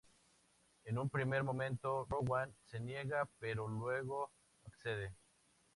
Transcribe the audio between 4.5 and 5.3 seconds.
accede.